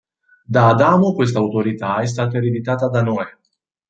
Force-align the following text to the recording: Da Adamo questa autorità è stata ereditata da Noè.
Da 0.47 0.65
Adamo 0.69 1.13
questa 1.13 1.37
autorità 1.37 1.97
è 1.97 2.07
stata 2.07 2.37
ereditata 2.37 2.87
da 2.89 3.03
Noè. 3.03 3.27